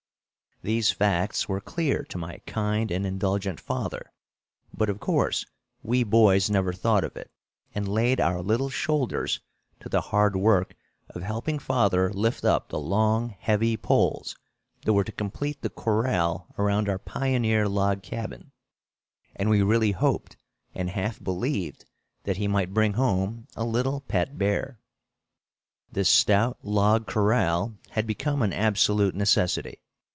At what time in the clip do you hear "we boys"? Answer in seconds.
5.81-6.51